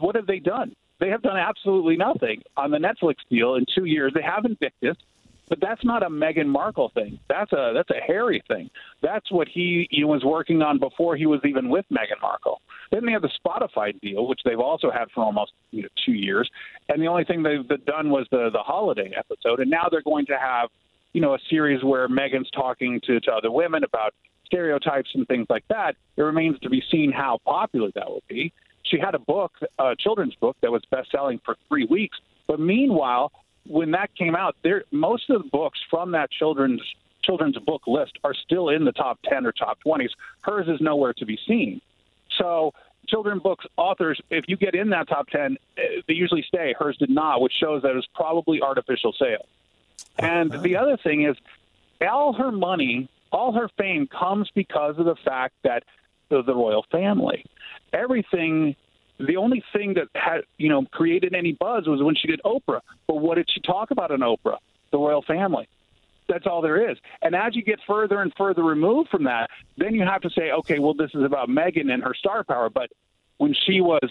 what 0.00 0.16
have 0.16 0.26
they 0.26 0.40
done? 0.40 0.74
They 0.98 1.10
have 1.10 1.22
done 1.22 1.36
absolutely 1.36 1.96
nothing 1.96 2.42
on 2.56 2.70
the 2.70 2.78
Netflix 2.78 3.16
deal 3.30 3.54
in 3.54 3.66
two 3.72 3.84
years. 3.84 4.12
They 4.14 4.22
haven't 4.22 4.58
fixed 4.58 4.82
it. 4.82 4.96
But 5.48 5.58
that's 5.60 5.84
not 5.84 6.02
a 6.02 6.08
Meghan 6.08 6.46
Markle 6.46 6.90
thing. 6.94 7.18
That's 7.28 7.52
a 7.52 7.72
that's 7.74 7.90
a 7.90 8.00
Harry 8.06 8.42
thing. 8.48 8.70
That's 9.02 9.30
what 9.30 9.48
he, 9.48 9.86
he 9.90 10.04
was 10.04 10.24
working 10.24 10.62
on 10.62 10.78
before 10.78 11.16
he 11.16 11.26
was 11.26 11.40
even 11.44 11.68
with 11.68 11.84
Meghan 11.92 12.20
Markle. 12.22 12.62
Then 12.90 13.04
they 13.04 13.12
have 13.12 13.22
the 13.22 13.30
Spotify 13.44 13.98
deal, 14.00 14.26
which 14.28 14.40
they've 14.44 14.58
also 14.58 14.90
had 14.90 15.10
for 15.14 15.24
almost 15.24 15.52
you 15.70 15.82
know, 15.82 15.88
two 16.06 16.12
years. 16.12 16.48
And 16.88 17.02
the 17.02 17.06
only 17.06 17.24
thing 17.24 17.42
they've 17.42 17.84
done 17.84 18.10
was 18.10 18.26
the 18.30 18.50
the 18.52 18.62
holiday 18.62 19.12
episode. 19.16 19.60
And 19.60 19.70
now 19.70 19.88
they're 19.90 20.02
going 20.02 20.26
to 20.26 20.38
have 20.38 20.70
you 21.12 21.20
know 21.20 21.34
a 21.34 21.38
series 21.50 21.82
where 21.84 22.08
Meghan's 22.08 22.50
talking 22.50 23.00
to, 23.06 23.20
to 23.20 23.32
other 23.32 23.50
women 23.50 23.84
about 23.84 24.14
stereotypes 24.46 25.10
and 25.14 25.26
things 25.28 25.46
like 25.48 25.64
that. 25.68 25.96
It 26.16 26.22
remains 26.22 26.58
to 26.60 26.70
be 26.70 26.82
seen 26.90 27.10
how 27.10 27.38
popular 27.44 27.90
that 27.94 28.06
will 28.06 28.22
be. 28.28 28.52
She 28.84 28.98
had 28.98 29.14
a 29.14 29.18
book, 29.18 29.52
a 29.78 29.94
children's 29.98 30.34
book, 30.34 30.56
that 30.60 30.70
was 30.70 30.82
best 30.90 31.10
selling 31.10 31.40
for 31.44 31.56
three 31.68 31.86
weeks. 31.86 32.18
But 32.46 32.60
meanwhile, 32.60 33.32
when 33.66 33.92
that 33.92 34.14
came 34.14 34.34
out, 34.34 34.56
there 34.62 34.84
most 34.90 35.30
of 35.30 35.42
the 35.42 35.48
books 35.48 35.80
from 35.90 36.12
that 36.12 36.30
children's 36.30 36.82
children's 37.22 37.56
book 37.58 37.82
list 37.86 38.18
are 38.24 38.34
still 38.34 38.68
in 38.68 38.84
the 38.84 38.92
top 38.92 39.18
ten 39.24 39.46
or 39.46 39.52
top 39.52 39.80
twenties. 39.80 40.10
Hers 40.42 40.68
is 40.68 40.80
nowhere 40.80 41.12
to 41.14 41.26
be 41.26 41.38
seen. 41.46 41.80
So 42.38 42.72
children 43.06 43.38
books 43.38 43.64
authors, 43.76 44.20
if 44.30 44.44
you 44.48 44.56
get 44.56 44.74
in 44.74 44.90
that 44.90 45.08
top 45.08 45.28
ten, 45.28 45.56
eh, 45.76 46.00
they 46.08 46.14
usually 46.14 46.42
stay. 46.42 46.74
Hers 46.78 46.96
did 46.96 47.10
not, 47.10 47.40
which 47.40 47.52
shows 47.52 47.82
that 47.82 47.90
it 47.90 47.96
was 47.96 48.08
probably 48.14 48.60
artificial 48.60 49.12
sale. 49.12 49.46
And 50.18 50.50
the 50.50 50.76
other 50.76 50.96
thing 50.96 51.22
is, 51.24 51.36
all 52.00 52.32
her 52.32 52.50
money, 52.50 53.08
all 53.30 53.52
her 53.52 53.68
fame 53.78 54.08
comes 54.08 54.50
because 54.54 54.98
of 54.98 55.04
the 55.04 55.16
fact 55.24 55.54
that 55.62 55.84
the, 56.28 56.42
the 56.42 56.54
royal 56.54 56.84
family. 56.90 57.44
Everything 57.92 58.74
the 59.18 59.36
only 59.36 59.62
thing 59.72 59.94
that 59.94 60.08
had 60.14 60.42
you 60.58 60.68
know 60.68 60.84
created 60.92 61.34
any 61.34 61.52
buzz 61.52 61.86
was 61.86 62.02
when 62.02 62.14
she 62.14 62.28
did 62.28 62.40
Oprah. 62.44 62.80
But 63.06 63.16
what 63.16 63.36
did 63.36 63.48
she 63.52 63.60
talk 63.60 63.90
about 63.90 64.10
in 64.10 64.20
Oprah? 64.20 64.58
The 64.90 64.98
royal 64.98 65.22
family. 65.22 65.68
That's 66.28 66.46
all 66.46 66.62
there 66.62 66.90
is. 66.90 66.96
And 67.20 67.34
as 67.34 67.54
you 67.56 67.62
get 67.62 67.78
further 67.86 68.20
and 68.20 68.32
further 68.36 68.62
removed 68.62 69.10
from 69.10 69.24
that, 69.24 69.50
then 69.76 69.94
you 69.94 70.02
have 70.02 70.22
to 70.22 70.30
say, 70.30 70.50
okay, 70.50 70.78
well, 70.78 70.94
this 70.94 71.10
is 71.14 71.24
about 71.24 71.48
Meghan 71.48 71.92
and 71.92 72.02
her 72.02 72.14
star 72.14 72.44
power. 72.44 72.70
But 72.70 72.90
when 73.38 73.54
she 73.66 73.80
was, 73.80 74.08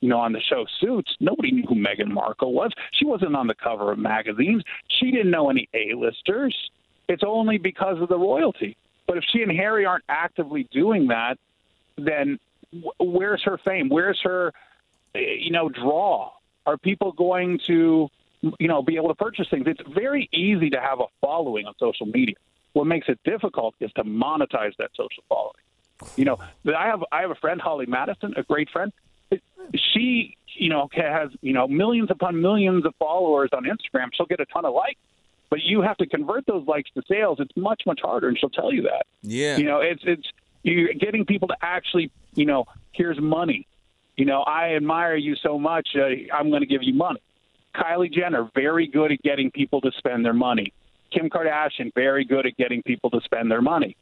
you 0.00 0.08
know, 0.08 0.18
on 0.18 0.32
the 0.32 0.40
show 0.40 0.66
Suits, 0.80 1.16
nobody 1.20 1.50
knew 1.50 1.64
who 1.66 1.74
Meghan 1.74 2.08
Markle 2.08 2.52
was. 2.52 2.70
She 2.92 3.06
wasn't 3.06 3.34
on 3.34 3.46
the 3.46 3.54
cover 3.54 3.92
of 3.92 3.98
magazines. 3.98 4.62
She 4.88 5.10
didn't 5.10 5.30
know 5.30 5.50
any 5.50 5.68
A-listers. 5.72 6.54
It's 7.08 7.22
only 7.26 7.58
because 7.58 8.00
of 8.00 8.08
the 8.08 8.18
royalty. 8.18 8.76
But 9.06 9.16
if 9.16 9.24
she 9.32 9.42
and 9.42 9.52
Harry 9.52 9.84
aren't 9.84 10.04
actively 10.08 10.68
doing 10.70 11.08
that, 11.08 11.38
then 11.96 12.38
where's 12.98 13.42
her 13.44 13.58
fame? 13.58 13.88
Where's 13.88 14.20
her, 14.22 14.52
you 15.14 15.50
know, 15.50 15.68
draw? 15.68 16.32
Are 16.66 16.76
people 16.76 17.12
going 17.12 17.60
to, 17.66 18.08
you 18.58 18.68
know, 18.68 18.82
be 18.82 18.96
able 18.96 19.08
to 19.08 19.14
purchase 19.14 19.48
things? 19.48 19.64
It's 19.66 19.82
very 19.92 20.28
easy 20.32 20.70
to 20.70 20.80
have 20.80 21.00
a 21.00 21.06
following 21.20 21.66
on 21.66 21.74
social 21.78 22.06
media. 22.06 22.36
What 22.72 22.86
makes 22.86 23.08
it 23.08 23.20
difficult 23.24 23.74
is 23.80 23.92
to 23.92 24.04
monetize 24.04 24.72
that 24.78 24.90
social 24.96 25.22
following. 25.28 25.52
You 26.16 26.24
know, 26.24 26.38
I 26.66 26.86
have 26.86 27.04
I 27.12 27.20
have 27.20 27.30
a 27.30 27.36
friend, 27.36 27.60
Holly 27.60 27.86
Madison, 27.86 28.34
a 28.36 28.42
great 28.42 28.68
friend. 28.70 28.92
She, 29.74 30.36
you 30.56 30.68
know, 30.68 30.88
has 30.92 31.30
you 31.40 31.52
know 31.52 31.68
millions 31.68 32.10
upon 32.10 32.40
millions 32.40 32.84
of 32.84 32.94
followers 32.98 33.50
on 33.52 33.64
Instagram. 33.64 34.08
She'll 34.12 34.26
get 34.26 34.40
a 34.40 34.46
ton 34.46 34.64
of 34.64 34.74
likes, 34.74 34.98
but 35.50 35.62
you 35.62 35.82
have 35.82 35.96
to 35.98 36.06
convert 36.06 36.46
those 36.46 36.66
likes 36.66 36.90
to 36.94 37.02
sales. 37.08 37.38
It's 37.38 37.56
much 37.56 37.82
much 37.86 38.00
harder, 38.02 38.28
and 38.28 38.36
she'll 38.38 38.50
tell 38.50 38.72
you 38.72 38.82
that. 38.82 39.06
Yeah. 39.22 39.56
You 39.56 39.64
know, 39.64 39.80
it's 39.80 40.02
it's 40.04 40.28
you're 40.64 40.94
getting 40.94 41.24
people 41.24 41.48
to 41.48 41.56
actually, 41.62 42.10
you 42.34 42.46
know, 42.46 42.64
here's 42.92 43.20
money. 43.20 43.66
You 44.16 44.24
know, 44.24 44.42
I 44.42 44.74
admire 44.74 45.16
you 45.16 45.34
so 45.36 45.58
much. 45.58 45.88
Uh, 45.96 46.32
I'm 46.32 46.50
going 46.50 46.60
to 46.60 46.66
give 46.66 46.82
you 46.82 46.94
money. 46.94 47.20
Kylie 47.74 48.12
Jenner, 48.12 48.48
very 48.54 48.86
good 48.86 49.10
at 49.10 49.20
getting 49.22 49.50
people 49.50 49.80
to 49.80 49.90
spend 49.98 50.24
their 50.24 50.32
money. 50.32 50.72
Kim 51.12 51.28
Kardashian, 51.28 51.92
very 51.94 52.24
good 52.24 52.46
at 52.46 52.56
getting 52.56 52.82
people 52.82 53.10
to 53.10 53.20
spend 53.24 53.50
their 53.50 53.62
money. 53.62 53.96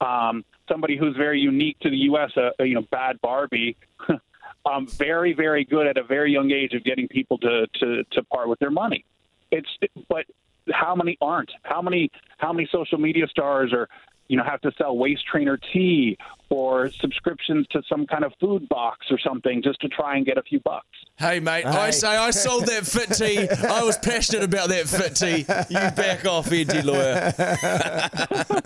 Um, 0.00 0.44
somebody 0.68 0.96
who's 0.96 1.16
very 1.16 1.40
unique 1.40 1.78
to 1.80 1.90
the 1.90 1.96
U.S., 1.96 2.30
uh, 2.36 2.50
you 2.62 2.74
know, 2.74 2.82
Bhad 2.92 3.18
Bhabie, 3.20 3.74
um, 4.66 4.86
very, 4.86 5.32
very 5.32 5.64
good 5.64 5.86
at 5.86 5.96
a 5.96 6.04
very 6.04 6.32
young 6.32 6.52
age 6.52 6.74
of 6.74 6.84
getting 6.84 7.08
people 7.08 7.38
to, 7.38 7.66
to, 7.80 8.04
to 8.12 8.22
part 8.24 8.48
with 8.48 8.58
their 8.60 8.70
money. 8.70 9.04
It's, 9.50 9.68
but 10.08 10.26
how 10.70 10.94
many 10.94 11.16
aren't? 11.20 11.50
How 11.62 11.82
many, 11.82 12.10
how 12.36 12.52
many 12.52 12.68
social 12.70 12.98
media 12.98 13.26
stars 13.28 13.72
are, 13.72 13.88
you 14.28 14.36
know, 14.36 14.44
have 14.44 14.60
to 14.60 14.72
sell 14.78 14.96
waist 14.96 15.24
trainer 15.26 15.58
tea 15.72 16.16
or 16.50 16.90
subscriptions 17.00 17.66
to 17.70 17.82
some 17.88 18.06
kind 18.06 18.24
of 18.24 18.32
food 18.40 18.68
box 18.68 19.06
or 19.10 19.18
something 19.18 19.62
just 19.62 19.80
to 19.80 19.88
try 19.88 20.16
and 20.16 20.26
get 20.26 20.38
a 20.38 20.42
few 20.42 20.60
bucks. 20.60 20.86
Hey, 21.18 21.40
mate, 21.40 21.66
I 21.66 21.90
say 21.90 22.06
I 22.06 22.30
sold 22.30 22.66
that 22.66 22.86
fit 22.86 23.10
tea. 23.10 23.48
I 23.48 23.82
was 23.82 23.98
passionate 23.98 24.44
about 24.44 24.68
that 24.68 24.88
fit 24.88 25.16
tea. 25.16 25.38
You 25.68 25.90
back 25.90 26.24
off, 26.24 26.48
Enty 26.48 26.84
Lawyer. 26.84 27.34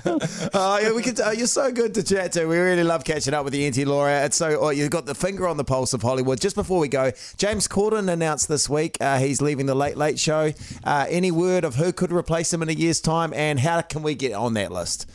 Oh, 0.55 0.79
yeah, 0.79 0.93
we 0.93 1.03
could. 1.03 1.19
Uh, 1.19 1.31
you're 1.31 1.47
so 1.47 1.73
good 1.73 1.95
to 1.95 2.03
chat 2.03 2.33
to. 2.33 2.45
We 2.47 2.59
really 2.59 2.85
love 2.85 3.05
catching 3.05 3.33
up 3.33 3.45
with 3.45 3.53
the 3.53 3.71
Enty 3.71 3.87
Lawyer. 3.87 4.25
It's 4.25 4.37
so 4.37 4.59
oh, 4.61 4.71
you've 4.71 4.91
got 4.91 5.07
the 5.07 5.15
finger 5.15 5.49
on 5.49 5.57
the 5.57 5.65
pulse 5.65 5.95
of 5.95 6.03
Hollywood. 6.03 6.41
Just 6.41 6.57
before 6.57 6.79
we 6.79 6.89
go, 6.89 7.13
James 7.39 7.69
Corden 7.69 8.13
announced 8.13 8.49
this 8.49 8.69
week 8.69 8.99
uh, 9.01 9.19
he's 9.19 9.41
leaving 9.41 9.67
the 9.67 9.75
Late 9.75 9.97
Late 9.97 10.19
Show. 10.19 10.53
Uh, 10.85 11.07
any 11.09 11.31
word 11.31 11.65
of 11.65 11.77
who 11.77 11.93
could 11.93 12.13
replace 12.13 12.53
him 12.53 12.63
in 12.63 12.69
a 12.69 12.73
year's 12.73 13.01
time, 13.01 13.33
and 13.33 13.59
how 13.61 13.81
can 13.81 14.03
we 14.03 14.15
get 14.15 14.33
on 14.33 14.55
that 14.55 14.71
list? 14.71 15.07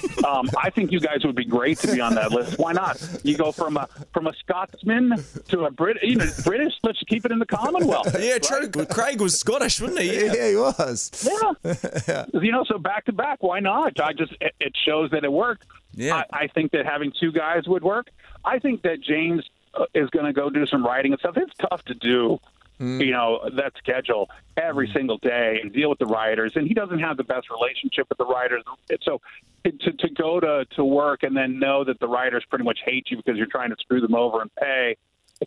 Um, 0.30 0.48
I 0.56 0.70
think 0.70 0.92
you 0.92 1.00
guys 1.00 1.24
would 1.24 1.34
be 1.34 1.44
great 1.44 1.78
to 1.78 1.92
be 1.92 2.00
on 2.00 2.14
that 2.14 2.30
list. 2.30 2.58
Why 2.58 2.72
not? 2.72 3.00
You 3.24 3.36
go 3.36 3.52
from 3.52 3.76
a 3.76 3.88
from 4.12 4.26
a 4.26 4.32
Scotsman 4.34 5.24
to 5.48 5.64
a 5.64 5.70
Brit, 5.70 5.98
you 6.02 6.16
know, 6.16 6.26
British. 6.44 6.74
Let's 6.82 7.02
keep 7.08 7.24
it 7.24 7.32
in 7.32 7.38
the 7.38 7.46
Commonwealth. 7.46 8.16
Yeah, 8.20 8.38
true. 8.38 8.68
Craig 8.68 9.20
was 9.20 9.40
Scottish, 9.40 9.80
wasn't 9.80 10.00
he? 10.00 10.26
Yeah, 10.26 10.48
he 10.50 10.56
was. 10.56 11.10
Yeah. 12.06 12.26
You 12.34 12.52
know, 12.52 12.64
so 12.64 12.78
back 12.78 13.06
to 13.06 13.12
back, 13.12 13.42
why 13.42 13.60
not? 13.60 13.98
I 14.00 14.12
just 14.12 14.32
it, 14.40 14.54
it 14.60 14.76
shows 14.76 15.10
that 15.10 15.24
it 15.24 15.32
worked. 15.32 15.64
Yeah. 15.94 16.22
I, 16.32 16.44
I 16.44 16.46
think 16.48 16.72
that 16.72 16.86
having 16.86 17.12
two 17.18 17.32
guys 17.32 17.66
would 17.66 17.82
work. 17.82 18.08
I 18.44 18.58
think 18.58 18.82
that 18.82 19.00
James 19.00 19.48
uh, 19.74 19.86
is 19.94 20.10
going 20.10 20.26
to 20.26 20.32
go 20.32 20.50
do 20.50 20.66
some 20.66 20.84
writing 20.84 21.12
and 21.12 21.18
stuff. 21.20 21.36
It's 21.36 21.52
tough 21.58 21.84
to 21.86 21.94
do, 21.94 22.40
Mm. 22.80 23.04
you 23.04 23.12
know, 23.12 23.40
that 23.56 23.74
schedule 23.76 24.30
every 24.56 24.88
mm. 24.88 24.94
single 24.94 25.18
day 25.18 25.58
and 25.62 25.70
deal 25.70 25.90
with 25.90 25.98
the 25.98 26.06
writers. 26.06 26.52
And 26.54 26.66
he 26.66 26.72
doesn't 26.72 26.98
have 27.00 27.18
the 27.18 27.24
best 27.24 27.48
relationship 27.50 28.06
with 28.08 28.16
the 28.16 28.24
writers. 28.24 28.62
So 29.02 29.20
to 29.64 29.92
to 29.92 30.08
go 30.16 30.40
to 30.40 30.64
to 30.76 30.84
work 30.84 31.22
and 31.22 31.36
then 31.36 31.58
know 31.58 31.84
that 31.84 32.00
the 32.00 32.08
writers 32.08 32.42
pretty 32.48 32.64
much 32.64 32.78
hate 32.84 33.10
you 33.10 33.18
because 33.18 33.36
you're 33.36 33.46
trying 33.46 33.68
to 33.68 33.76
screw 33.80 34.00
them 34.00 34.14
over 34.14 34.40
and 34.40 34.50
pay 34.54 34.96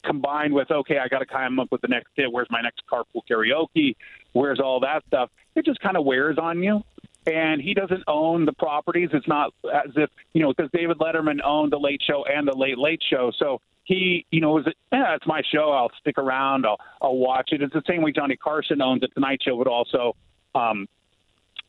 combined 0.03 0.53
with 0.53 0.71
okay, 0.71 0.97
I 0.97 1.07
got 1.07 1.19
to 1.19 1.25
come 1.25 1.59
up 1.59 1.71
with 1.71 1.81
the 1.81 1.87
next 1.87 2.09
hit. 2.15 2.31
Where's 2.31 2.47
my 2.49 2.61
next 2.61 2.81
carpool 2.91 3.21
karaoke? 3.29 3.95
Where's 4.33 4.59
all 4.59 4.79
that 4.79 5.03
stuff? 5.07 5.29
It 5.55 5.65
just 5.65 5.79
kind 5.81 5.97
of 5.97 6.05
wears 6.05 6.37
on 6.37 6.63
you. 6.63 6.83
And 7.25 7.61
he 7.61 7.73
doesn't 7.73 8.03
own 8.07 8.45
the 8.45 8.53
properties. 8.53 9.09
It's 9.13 9.27
not 9.27 9.53
as 9.63 9.91
if 9.95 10.09
you 10.33 10.41
know 10.41 10.53
because 10.55 10.69
David 10.73 10.97
Letterman 10.97 11.39
owned 11.43 11.71
the 11.71 11.79
Late 11.79 12.01
Show 12.05 12.25
and 12.25 12.47
the 12.47 12.55
Late 12.55 12.77
Late 12.77 13.01
Show. 13.09 13.31
So 13.37 13.61
he, 13.83 14.25
you 14.31 14.41
know, 14.41 14.51
was 14.51 14.65
yeah, 14.91 15.15
it's 15.15 15.27
my 15.27 15.41
show. 15.53 15.71
I'll 15.71 15.91
stick 15.99 16.17
around. 16.17 16.65
I'll 16.65 16.79
I'll 17.01 17.17
watch 17.17 17.49
it. 17.51 17.61
It's 17.61 17.73
the 17.73 17.83
same 17.87 18.01
way 18.01 18.11
Johnny 18.11 18.37
Carson 18.37 18.81
owns 18.81 19.01
the 19.01 19.07
Tonight 19.09 19.41
Show, 19.43 19.57
but 19.57 19.67
also 19.67 20.15
um, 20.55 20.87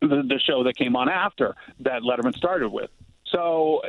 the, 0.00 0.22
the 0.28 0.40
show 0.44 0.64
that 0.64 0.76
came 0.76 0.96
on 0.96 1.08
after 1.08 1.54
that 1.80 2.02
Letterman 2.02 2.36
started 2.36 2.68
with. 2.68 2.90
So, 3.26 3.80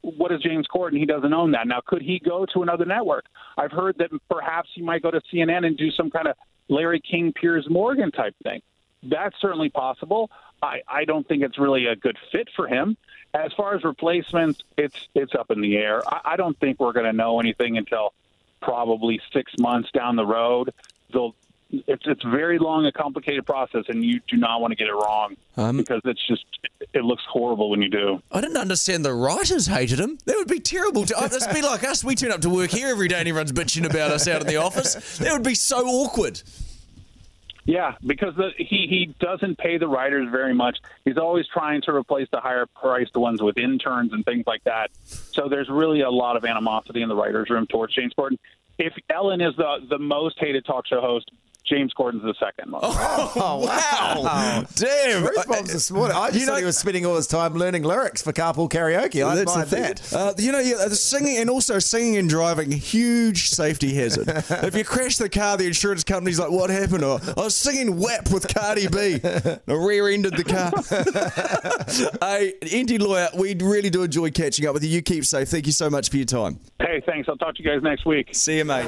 what 0.00 0.32
is 0.32 0.40
James 0.40 0.66
Corden? 0.74 0.96
He 0.96 1.06
doesn't 1.06 1.32
own 1.32 1.50
that. 1.52 1.66
Now, 1.66 1.80
could 1.84 2.02
he 2.02 2.18
go 2.18 2.46
to 2.54 2.62
another 2.62 2.86
network? 2.86 3.26
I've 3.58 3.72
heard 3.72 3.96
that 3.98 4.10
perhaps 4.30 4.70
he 4.74 4.82
might 4.82 5.02
go 5.02 5.10
to 5.10 5.20
CNN 5.32 5.66
and 5.66 5.76
do 5.76 5.90
some 5.90 6.10
kind 6.10 6.28
of 6.28 6.36
Larry 6.68 7.00
King, 7.00 7.32
Piers 7.34 7.66
Morgan 7.68 8.10
type 8.10 8.34
thing. 8.42 8.62
That's 9.02 9.34
certainly 9.40 9.70
possible. 9.70 10.30
I, 10.62 10.82
I 10.86 11.04
don't 11.04 11.26
think 11.26 11.42
it's 11.42 11.58
really 11.58 11.86
a 11.86 11.96
good 11.96 12.18
fit 12.32 12.48
for 12.54 12.68
him. 12.68 12.96
As 13.32 13.52
far 13.52 13.74
as 13.74 13.84
replacements, 13.84 14.60
it's 14.76 15.08
it's 15.14 15.34
up 15.34 15.50
in 15.50 15.60
the 15.60 15.76
air. 15.76 16.02
I, 16.06 16.32
I 16.32 16.36
don't 16.36 16.58
think 16.58 16.80
we're 16.80 16.92
going 16.92 17.06
to 17.06 17.12
know 17.12 17.40
anything 17.40 17.78
until 17.78 18.12
probably 18.60 19.20
six 19.32 19.52
months 19.58 19.90
down 19.92 20.16
the 20.16 20.26
road. 20.26 20.74
They'll 21.12 21.34
it's 21.72 22.02
it's 22.06 22.22
very 22.24 22.58
long, 22.58 22.86
a 22.86 22.92
complicated 22.92 23.46
process, 23.46 23.84
and 23.88 24.04
you 24.04 24.20
do 24.26 24.36
not 24.36 24.60
want 24.60 24.72
to 24.72 24.76
get 24.76 24.88
it 24.88 24.92
wrong 24.92 25.36
um, 25.56 25.76
because 25.76 26.00
it's 26.04 26.26
just 26.26 26.44
it 26.92 27.04
looks 27.04 27.22
horrible 27.28 27.70
when 27.70 27.80
you 27.80 27.88
do. 27.88 28.20
I 28.32 28.40
didn't 28.40 28.56
understand 28.56 29.04
the 29.04 29.14
writers 29.14 29.66
hated 29.66 30.00
him. 30.00 30.18
That 30.24 30.36
would 30.36 30.48
be 30.48 30.60
terrible. 30.60 31.00
To, 31.10 31.14
that'd 31.14 31.54
be 31.54 31.62
like 31.62 31.82
us. 31.82 32.04
We 32.04 32.14
turn 32.14 32.30
up 32.30 32.42
to 32.42 32.50
work 32.50 32.70
here 32.70 32.88
every 32.88 33.08
day 33.08 33.18
and 33.18 33.26
everyone's 33.28 33.52
bitching 33.52 33.88
about 33.88 34.10
us 34.10 34.28
out 34.28 34.42
in 34.42 34.46
the 34.46 34.56
office. 34.56 35.18
That 35.18 35.32
would 35.32 35.42
be 35.42 35.54
so 35.54 35.78
awkward. 35.86 36.42
Yeah, 37.70 37.94
because 38.04 38.34
the, 38.34 38.50
he 38.56 38.88
he 38.88 39.14
doesn't 39.20 39.56
pay 39.56 39.78
the 39.78 39.86
writers 39.86 40.28
very 40.28 40.52
much. 40.52 40.78
He's 41.04 41.18
always 41.18 41.46
trying 41.46 41.82
to 41.82 41.94
replace 41.94 42.26
the 42.32 42.40
higher 42.40 42.66
priced 42.66 43.16
ones 43.16 43.40
with 43.40 43.58
interns 43.58 44.12
and 44.12 44.24
things 44.24 44.42
like 44.44 44.64
that. 44.64 44.90
So 45.04 45.48
there's 45.48 45.68
really 45.68 46.00
a 46.00 46.10
lot 46.10 46.36
of 46.36 46.44
animosity 46.44 47.00
in 47.00 47.08
the 47.08 47.14
writers' 47.14 47.48
room 47.48 47.68
towards 47.68 47.94
James 47.94 48.12
Corden. 48.18 48.38
If 48.76 48.94
Ellen 49.08 49.40
is 49.40 49.54
the 49.54 49.86
the 49.88 50.00
most 50.00 50.40
hated 50.40 50.64
talk 50.64 50.84
show 50.88 51.00
host, 51.00 51.30
James 51.68 51.92
Corden's 51.92 52.24
the 52.24 52.34
second 52.40 52.70
most. 52.70 52.84
Oh, 52.84 53.64
Wow. 53.64 54.64
Damn. 54.74 55.22
Truth 55.22 55.46
bombs 55.46 55.72
this 55.72 55.90
morning. 55.90 56.16
I 56.16 56.28
just 56.28 56.40
You 56.40 56.46
thought 56.46 56.52
know- 56.54 56.58
he 56.58 56.64
was 56.64 56.76
spending 56.78 57.06
all 57.06 57.14
his 57.16 57.26
time 57.28 57.54
learning 57.54 57.84
lyrics 57.84 58.22
for 58.22 58.32
carpool 58.32 58.68
karaoke. 58.68 59.24
I 59.24 59.36
That's 59.36 59.54
the 59.54 59.60
admired 59.62 59.98
that. 59.98 60.12
Uh, 60.12 60.34
you 60.38 60.50
know, 60.50 60.58
yeah, 60.58 60.86
the 60.88 60.96
singing 60.96 61.36
and 61.38 61.48
also 61.48 61.78
singing 61.78 62.16
and 62.16 62.28
driving, 62.28 62.72
huge 62.72 63.50
safety 63.50 63.94
hazard. 63.94 64.28
if 64.64 64.74
you 64.74 64.84
crash 64.84 65.16
the 65.18 65.28
car, 65.28 65.56
the 65.56 65.66
insurance 65.66 66.02
company's 66.02 66.40
like, 66.40 66.50
"What 66.50 66.70
happened?" 66.70 67.04
Or 67.04 67.20
I 67.36 67.42
was 67.44 67.54
singing 67.54 67.98
WAP 67.98 68.30
with 68.32 68.52
Cardi 68.52 68.88
B. 68.88 69.20
I 69.24 69.58
rear-ended 69.72 70.36
the 70.36 70.44
car. 70.44 70.70
hey, 72.30 72.54
Enty 72.62 72.98
lawyer, 73.00 73.28
we 73.36 73.54
really 73.54 73.90
do 73.90 74.02
enjoy 74.02 74.30
catching 74.30 74.66
up 74.66 74.74
with 74.74 74.82
you. 74.84 74.90
You 74.90 75.02
keep 75.02 75.24
safe. 75.24 75.48
Thank 75.48 75.66
you 75.66 75.72
so 75.72 75.88
much 75.90 76.10
for 76.10 76.16
your 76.16 76.26
time. 76.26 76.58
hey, 76.80 77.00
thanks. 77.06 77.28
I'll 77.28 77.36
talk 77.36 77.54
to 77.56 77.62
you 77.62 77.68
guys 77.70 77.82
next 77.82 78.04
week. 78.06 78.28
See 78.34 78.58
you, 78.58 78.64
mate. 78.64 78.86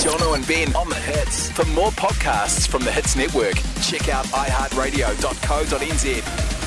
Jono 0.00 0.34
and 0.34 0.46
Ben 0.46 0.74
on 0.76 0.88
the 0.88 0.94
hits. 0.96 1.48
For 1.60 1.68
more 1.72 1.90
podcasts 1.90 2.66
from 2.66 2.84
the 2.84 2.90
Hits 2.90 3.16
Network, 3.16 3.56
check 3.82 4.08
out 4.08 4.24
iHeartRadio.co.nz. 4.28 6.59